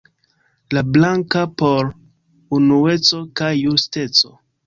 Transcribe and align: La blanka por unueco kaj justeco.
La 0.75 0.81
blanka 0.93 1.43
por 1.61 1.91
unueco 2.59 3.21
kaj 3.41 3.53
justeco. 3.59 4.35